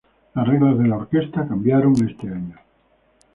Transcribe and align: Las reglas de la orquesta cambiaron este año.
Las 0.33 0.47
reglas 0.47 0.79
de 0.79 0.87
la 0.87 0.95
orquesta 0.97 1.47
cambiaron 1.47 1.93
este 2.09 2.27
año. 2.27 2.57